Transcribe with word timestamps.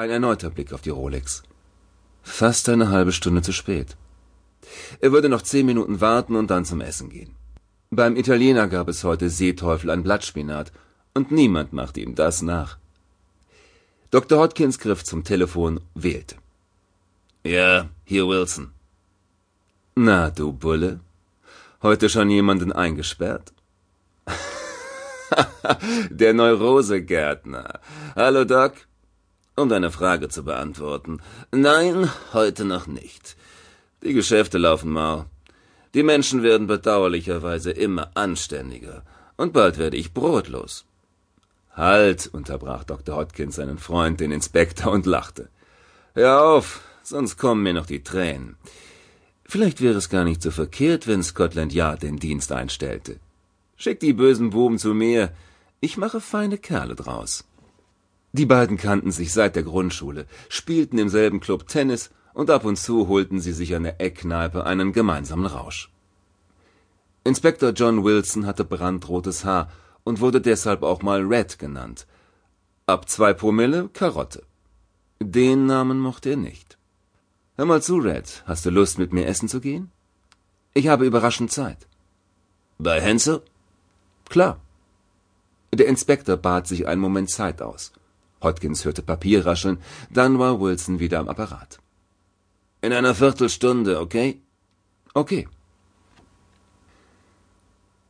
Ein 0.00 0.08
erneuter 0.08 0.48
Blick 0.48 0.72
auf 0.72 0.80
die 0.80 0.96
Rolex. 0.98 1.42
Fast 2.22 2.70
eine 2.70 2.88
halbe 2.88 3.12
Stunde 3.12 3.42
zu 3.42 3.52
spät. 3.52 3.98
Er 5.00 5.12
würde 5.12 5.28
noch 5.28 5.42
zehn 5.42 5.66
Minuten 5.66 6.00
warten 6.00 6.36
und 6.36 6.50
dann 6.50 6.64
zum 6.64 6.80
Essen 6.80 7.10
gehen. 7.10 7.34
Beim 7.90 8.16
Italiener 8.16 8.66
gab 8.66 8.88
es 8.88 9.04
heute 9.04 9.28
Seeteufel 9.28 9.90
an 9.90 10.02
Blattspinat, 10.02 10.72
und 11.12 11.30
niemand 11.30 11.74
machte 11.74 12.00
ihm 12.00 12.14
das 12.14 12.40
nach. 12.40 12.78
Dr. 14.10 14.38
Hodkins 14.38 14.78
griff 14.78 15.04
zum 15.04 15.22
Telefon, 15.22 15.80
wählte. 15.94 16.36
Ja, 17.44 17.90
hier 18.06 18.26
Wilson. 18.26 18.70
Na, 19.94 20.30
du 20.30 20.54
Bulle. 20.54 21.00
Heute 21.82 22.08
schon 22.08 22.30
jemanden 22.30 22.72
eingesperrt? 22.72 23.52
Der 26.08 26.32
Neurosegärtner. 26.32 27.80
Hallo, 28.16 28.44
Doc. 28.46 28.72
Um 29.60 29.68
deine 29.68 29.90
Frage 29.90 30.30
zu 30.30 30.42
beantworten. 30.42 31.20
Nein, 31.52 32.10
heute 32.32 32.64
noch 32.64 32.86
nicht. 32.86 33.36
Die 34.02 34.14
Geschäfte 34.14 34.56
laufen 34.56 34.90
mau. 34.90 35.26
Die 35.92 36.02
Menschen 36.02 36.42
werden 36.42 36.66
bedauerlicherweise 36.66 37.70
immer 37.70 38.10
anständiger. 38.14 39.02
Und 39.36 39.52
bald 39.52 39.76
werde 39.76 39.98
ich 39.98 40.14
brotlos. 40.14 40.86
Halt, 41.74 42.30
unterbrach 42.32 42.84
Dr. 42.84 43.16
Hodkins 43.16 43.56
seinen 43.56 43.76
Freund, 43.76 44.20
den 44.20 44.32
Inspektor, 44.32 44.92
und 44.92 45.04
lachte. 45.04 45.50
Hör 46.14 46.42
auf, 46.42 46.80
sonst 47.02 47.36
kommen 47.36 47.62
mir 47.62 47.74
noch 47.74 47.86
die 47.86 48.02
Tränen. 48.02 48.56
Vielleicht 49.44 49.82
wäre 49.82 49.98
es 49.98 50.08
gar 50.08 50.24
nicht 50.24 50.40
so 50.40 50.50
verkehrt, 50.50 51.06
wenn 51.06 51.22
Scotland 51.22 51.74
Yard 51.74 52.02
den 52.02 52.16
Dienst 52.16 52.50
einstellte. 52.50 53.20
Schick 53.76 54.00
die 54.00 54.14
bösen 54.14 54.48
Buben 54.48 54.78
zu 54.78 54.94
mir. 54.94 55.34
Ich 55.80 55.98
mache 55.98 56.22
feine 56.22 56.56
Kerle 56.56 56.94
draus. 56.94 57.44
Die 58.32 58.46
beiden 58.46 58.76
kannten 58.76 59.10
sich 59.10 59.32
seit 59.32 59.56
der 59.56 59.64
Grundschule, 59.64 60.26
spielten 60.48 60.98
im 60.98 61.08
selben 61.08 61.40
Club 61.40 61.66
Tennis 61.66 62.10
und 62.32 62.50
ab 62.50 62.64
und 62.64 62.76
zu 62.76 63.08
holten 63.08 63.40
sie 63.40 63.52
sich 63.52 63.74
an 63.74 63.82
der 63.82 64.00
Eckkneipe 64.00 64.64
einen 64.64 64.92
gemeinsamen 64.92 65.46
Rausch. 65.46 65.90
Inspektor 67.24 67.70
John 67.70 68.04
Wilson 68.04 68.46
hatte 68.46 68.64
brandrotes 68.64 69.44
Haar 69.44 69.70
und 70.04 70.20
wurde 70.20 70.40
deshalb 70.40 70.82
auch 70.82 71.02
mal 71.02 71.22
Red 71.22 71.58
genannt. 71.58 72.06
Ab 72.86 73.08
zwei 73.08 73.32
Promille 73.34 73.88
Karotte. 73.92 74.42
Den 75.20 75.66
Namen 75.66 75.98
mochte 75.98 76.30
er 76.30 76.36
nicht. 76.36 76.78
Hör 77.56 77.66
mal 77.66 77.82
zu, 77.82 77.98
Red, 77.98 78.42
hast 78.46 78.64
du 78.64 78.70
Lust, 78.70 78.98
mit 78.98 79.12
mir 79.12 79.26
essen 79.26 79.48
zu 79.48 79.60
gehen? 79.60 79.90
Ich 80.72 80.88
habe 80.88 81.04
überraschend 81.04 81.52
Zeit. 81.52 81.86
Bei 82.78 83.00
Hensel? 83.00 83.42
Klar. 84.28 84.60
Der 85.74 85.86
Inspektor 85.86 86.36
bat 86.36 86.66
sich 86.66 86.86
einen 86.86 87.00
Moment 87.00 87.30
Zeit 87.30 87.60
aus. 87.60 87.92
Hodkins 88.42 88.84
hörte 88.84 89.02
Papier 89.02 89.44
rascheln, 89.44 89.78
dann 90.10 90.38
war 90.38 90.60
Wilson 90.60 90.98
wieder 90.98 91.18
am 91.18 91.28
Apparat. 91.28 91.78
In 92.80 92.92
einer 92.92 93.14
Viertelstunde, 93.14 94.00
okay? 94.00 94.40
Okay. 95.12 95.48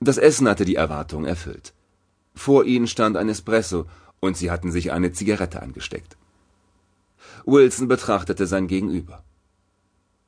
Das 0.00 0.18
Essen 0.18 0.48
hatte 0.48 0.64
die 0.64 0.76
Erwartung 0.76 1.24
erfüllt. 1.24 1.72
Vor 2.34 2.64
ihnen 2.64 2.86
stand 2.86 3.16
ein 3.16 3.28
Espresso, 3.28 3.86
und 4.20 4.36
sie 4.36 4.50
hatten 4.50 4.70
sich 4.70 4.92
eine 4.92 5.12
Zigarette 5.12 5.60
angesteckt. 5.62 6.16
Wilson 7.44 7.88
betrachtete 7.88 8.46
sein 8.46 8.68
Gegenüber. 8.68 9.24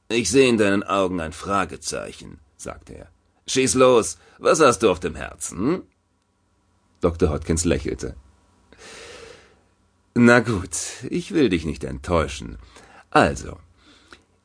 Ich 0.09 0.31
sehe 0.31 0.49
in 0.49 0.59
deinen 0.59 0.83
Augen 0.83 1.21
ein 1.21 1.33
Fragezeichen, 1.33 2.41
sagte 2.57 2.95
er. 2.95 3.09
Schieß 3.47 3.75
los, 3.75 4.19
was 4.39 4.61
hast 4.61 4.83
du 4.83 4.91
auf 4.91 5.01
dem 5.01 5.15
Herzen? 5.15 5.83
Dr. 7.01 7.29
Hodkins 7.31 7.65
lächelte. 7.65 8.17
Na 10.15 10.39
gut, 10.41 10.77
ich 11.11 11.33
will 11.33 11.49
dich 11.49 11.65
nicht 11.65 11.83
enttäuschen. 11.83 12.57
Also, 13.11 13.59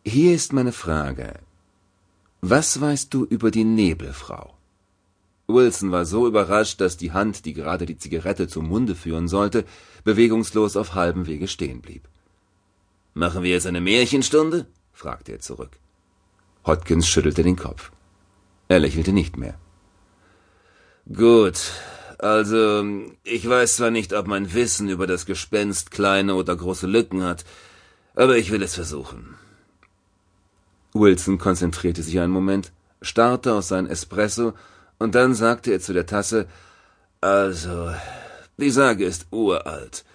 hier 0.04 0.34
ist 0.34 0.52
meine 0.52 0.72
Frage. 0.72 1.40
Was 2.42 2.82
weißt 2.82 3.14
du 3.14 3.24
über 3.26 3.52
die 3.52 3.66
Nebelfrau? 3.66 4.56
Wilson 5.48 5.92
war 5.92 6.06
so 6.06 6.28
überrascht, 6.28 6.82
dass 6.82 6.98
die 6.98 7.12
Hand, 7.12 7.46
die 7.46 7.54
gerade 7.54 7.86
die 7.86 7.98
Zigarette 7.98 8.48
zum 8.48 8.68
Munde 8.68 8.96
führen 8.96 9.28
sollte, 9.28 9.66
bewegungslos 10.04 10.76
auf 10.76 10.96
halbem 10.96 11.28
Wege 11.28 11.48
stehen 11.48 11.82
blieb. 11.82 12.08
Machen 13.14 13.44
wir 13.44 13.52
jetzt 13.52 13.68
eine 13.68 13.82
Märchenstunde? 13.82 14.66
fragte 14.92 15.34
er 15.34 15.40
zurück. 15.40 15.78
Hodkins 16.66 17.08
schüttelte 17.08 17.44
den 17.44 17.56
Kopf. 17.56 17.92
Er 18.68 18.80
lächelte 18.80 19.12
nicht 19.12 19.38
mehr. 19.38 19.56
Gut, 21.12 21.60
also 22.20 22.86
ich 23.24 23.48
weiß 23.48 23.78
zwar 23.78 23.92
nicht, 23.92 24.14
ob 24.14 24.28
mein 24.28 24.54
Wissen 24.54 24.90
über 24.90 25.08
das 25.08 25.26
Gespenst 25.26 25.90
kleine 25.92 26.36
oder 26.36 26.56
große 26.56 26.88
Lücken 26.88 27.24
hat, 27.24 27.46
aber 28.16 28.38
ich 28.38 28.52
will 28.52 28.62
es 28.62 28.76
versuchen. 28.76 29.36
Wilson 30.94 31.38
konzentrierte 31.38 32.04
sich 32.04 32.20
einen 32.20 32.34
Moment, 32.34 32.72
starrte 33.02 33.54
auf 33.54 33.64
sein 33.64 33.88
Espresso 33.88 34.54
und 34.98 35.16
dann 35.16 35.34
sagte 35.34 35.72
er 35.72 35.80
zu 35.80 35.94
der 35.94 36.06
Tasse, 36.06 36.48
also, 37.22 37.92
die 38.58 38.70
Sage 38.70 39.06
ist 39.06 39.28
uralt. 39.32 40.06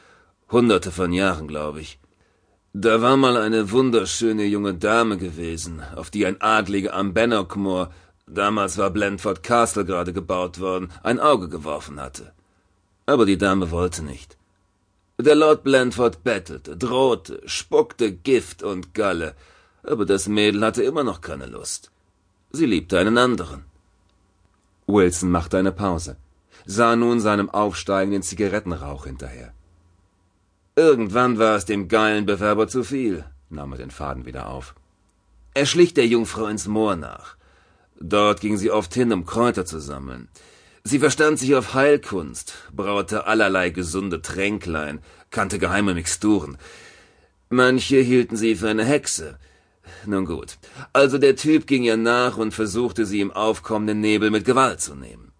Hunderte 0.50 0.90
von 0.90 1.12
Jahren, 1.12 1.48
glaube 1.48 1.80
ich. 1.80 1.98
Da 2.72 3.00
war 3.02 3.16
mal 3.16 3.36
eine 3.36 3.70
wunderschöne 3.70 4.44
junge 4.44 4.74
Dame 4.74 5.16
gewesen, 5.16 5.82
auf 5.94 6.10
die 6.10 6.26
ein 6.26 6.40
Adliger 6.40 6.94
am 6.94 7.14
Bannockmore, 7.14 7.90
damals 8.26 8.78
war 8.78 8.90
Blandford 8.90 9.42
Castle 9.42 9.84
gerade 9.84 10.12
gebaut 10.12 10.60
worden, 10.60 10.90
ein 11.02 11.20
Auge 11.20 11.48
geworfen 11.48 12.00
hatte. 12.00 12.32
Aber 13.06 13.26
die 13.26 13.38
Dame 13.38 13.70
wollte 13.70 14.02
nicht. 14.02 14.36
Der 15.18 15.36
Lord 15.36 15.62
Blandford 15.62 16.24
bettelte, 16.24 16.76
drohte, 16.76 17.40
spuckte 17.46 18.12
Gift 18.12 18.62
und 18.62 18.94
Galle, 18.94 19.34
aber 19.84 20.06
das 20.06 20.26
Mädel 20.26 20.64
hatte 20.64 20.82
immer 20.82 21.04
noch 21.04 21.20
keine 21.20 21.46
Lust. 21.46 21.92
Sie 22.50 22.66
liebte 22.66 22.98
einen 22.98 23.18
anderen. 23.18 23.64
Wilson 24.86 25.30
machte 25.30 25.58
eine 25.58 25.72
Pause, 25.72 26.16
sah 26.66 26.96
nun 26.96 27.20
seinem 27.20 27.48
aufsteigenden 27.48 28.22
Zigarettenrauch 28.22 29.04
hinterher. 29.04 29.52
Irgendwann 30.76 31.38
war 31.38 31.56
es 31.56 31.64
dem 31.64 31.86
geilen 31.86 32.26
Bewerber 32.26 32.66
zu 32.66 32.82
viel, 32.82 33.24
nahm 33.50 33.72
er 33.72 33.78
den 33.78 33.92
Faden 33.92 34.26
wieder 34.26 34.48
auf. 34.48 34.74
Er 35.54 35.66
schlich 35.66 35.94
der 35.94 36.08
Jungfrau 36.08 36.46
ins 36.46 36.66
Moor 36.66 36.96
nach. 36.96 37.36
Dort 38.00 38.40
ging 38.40 38.56
sie 38.56 38.70
oft 38.70 38.92
hin, 38.94 39.12
um 39.12 39.24
Kräuter 39.24 39.64
zu 39.64 39.78
sammeln. 39.78 40.28
Sie 40.82 40.98
verstand 40.98 41.38
sich 41.38 41.54
auf 41.54 41.74
Heilkunst, 41.74 42.54
braute 42.72 43.26
allerlei 43.26 43.70
gesunde 43.70 44.20
Tränklein, 44.20 45.00
kannte 45.30 45.58
geheime 45.58 45.94
Mixturen. 45.94 46.58
Manche 47.48 48.00
hielten 48.00 48.36
sie 48.36 48.54
für 48.56 48.68
eine 48.68 48.84
Hexe, 48.84 49.38
nun 50.06 50.26
gut. 50.26 50.58
Also 50.92 51.18
der 51.18 51.36
Typ 51.36 51.66
ging 51.66 51.82
ihr 51.84 51.96
nach 51.96 52.36
und 52.36 52.52
versuchte 52.52 53.06
sie 53.06 53.20
im 53.20 53.30
aufkommenden 53.30 54.00
Nebel 54.00 54.30
mit 54.30 54.44
Gewalt 54.44 54.80
zu 54.80 54.94
nehmen. 54.94 55.32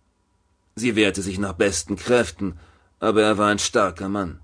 Sie 0.76 0.96
wehrte 0.96 1.22
sich 1.22 1.38
nach 1.38 1.52
besten 1.52 1.96
Kräften, 1.96 2.58
aber 3.00 3.22
er 3.22 3.38
war 3.38 3.48
ein 3.48 3.58
starker 3.58 4.08
Mann. 4.08 4.40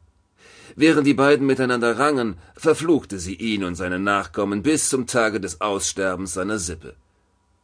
Während 0.76 1.06
die 1.06 1.14
beiden 1.14 1.46
miteinander 1.46 1.98
rangen, 1.98 2.36
verfluchte 2.54 3.18
sie 3.18 3.34
ihn 3.34 3.64
und 3.64 3.74
seine 3.74 3.98
Nachkommen 3.98 4.62
bis 4.62 4.88
zum 4.88 5.06
Tage 5.06 5.40
des 5.40 5.60
Aussterbens 5.60 6.34
seiner 6.34 6.58
Sippe. 6.58 6.94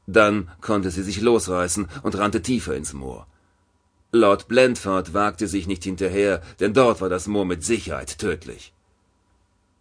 Dann 0.06 0.50
konnte 0.61 0.91
sie 0.91 1.03
sich 1.03 1.21
losreißen 1.21 1.89
und 2.03 2.19
rannte 2.19 2.43
tiefer 2.43 2.75
ins 2.77 2.93
Moor. 2.93 3.27
Lord 4.12 4.49
Blendford 4.49 5.15
wagte 5.15 5.49
sich 5.49 5.67
nicht 5.67 5.84
hinterher, 5.84 6.43
denn 6.61 6.72
dort 6.72 7.00
war 7.00 7.09
das 7.09 7.27
Moor 7.27 7.44
mit 7.44 7.65
Sicherheit 7.65 8.19
tödlich. 8.19 8.72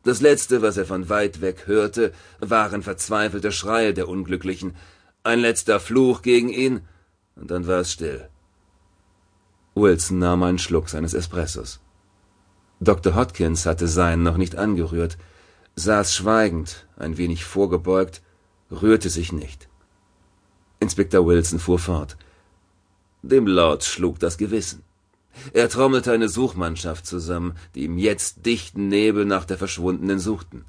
Das 0.04 0.22
Letzte, 0.22 0.62
was 0.62 0.78
er 0.78 0.86
von 0.86 1.10
weit 1.10 1.42
weg 1.42 1.64
hörte, 1.66 2.14
waren 2.40 2.84
verzweifelte 2.84 3.52
Schreie 3.52 3.94
der 3.94 4.08
Unglücklichen, 4.08 4.76
ein 5.24 5.40
letzter 5.40 5.80
Fluch 5.80 6.22
gegen 6.22 6.50
ihn, 6.50 6.82
und 7.36 7.50
dann 7.50 7.66
war 7.66 7.80
es 7.80 7.92
still. 7.92 8.30
Wilson 9.74 10.20
nahm 10.20 10.44
einen 10.44 10.60
Schluck 10.60 10.90
seines 10.90 11.14
Espressos. 11.14 11.82
Dr. 12.80 13.16
Hodkins 13.16 13.66
hatte 13.66 13.88
seinen 13.88 14.24
noch 14.24 14.38
nicht 14.38 14.56
angerührt, 14.56 15.18
saß 15.76 16.14
schweigend, 16.14 16.88
ein 16.98 17.18
wenig 17.18 17.44
vorgebeugt, 17.44 18.22
rührte 18.72 19.10
sich 19.10 19.32
nicht. 19.32 19.68
Inspektor 20.80 21.26
Wilson 21.26 21.60
fuhr 21.60 21.80
fort. 21.80 22.18
Dem 23.22 23.48
Lord 23.48 23.84
schlug 23.84 24.20
das 24.20 24.38
Gewissen. 24.38 24.84
Er 25.54 25.70
trommelte 25.70 26.12
eine 26.12 26.30
Suchmannschaft 26.30 27.06
zusammen, 27.06 27.56
die 27.74 27.86
im 27.86 27.98
jetzt 27.98 28.46
dichten 28.46 28.88
Nebel 28.88 29.26
nach 29.26 29.46
der 29.46 29.58
Verschwundenen 29.58 30.20
suchten. 30.20 30.66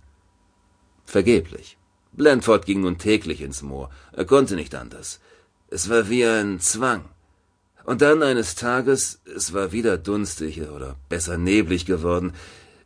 Vergeblich. 1.04 1.76
Blandford 2.12 2.66
ging 2.66 2.80
nun 2.80 2.98
täglich 2.98 3.42
ins 3.42 3.62
Moor. 3.62 3.90
Er 4.12 4.24
konnte 4.24 4.56
nicht 4.56 4.74
anders. 4.74 5.20
Es 5.68 5.88
war 5.88 6.08
wie 6.08 6.24
ein 6.24 6.60
Zwang. 6.60 7.04
Und 7.84 8.02
dann 8.02 8.22
eines 8.22 8.56
Tages, 8.56 9.20
es 9.36 9.52
war 9.52 9.70
wieder 9.70 9.98
dunstig 9.98 10.60
oder 10.62 10.96
besser 11.08 11.38
neblig 11.38 11.86
geworden, 11.86 12.32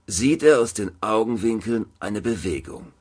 sieht 0.06 0.43
er 0.43 0.61
aus 0.61 0.75
den 0.75 0.90
Augenwinkeln 1.00 1.87
eine 2.00 2.20
Bewegung. 2.20 2.93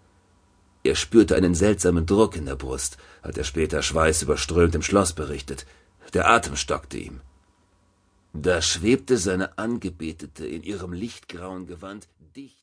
Er 0.84 0.96
spürte 0.96 1.36
einen 1.36 1.56
seltsamen 1.56 2.06
Druck 2.06 2.36
in 2.36 2.46
der 2.46 2.56
Brust, 2.56 2.98
hat 3.22 3.38
er 3.38 3.44
später 3.44 3.81
schweißüberströmt 3.81 4.76
im 4.76 4.81
Schloss 4.81 5.14
berichtet. 5.14 5.66
Der 6.14 6.30
Atem 6.30 6.56
stockte 6.56 6.98
ihm. 6.98 7.22
Da 8.34 8.62
schwebte 8.62 9.18
seine 9.18 9.58
Angebetete 9.58 10.46
in 10.46 10.64
ihrem 10.64 10.94
lichtgrauen 10.94 11.68
Gewand 11.68 12.08
dicht 12.36 12.60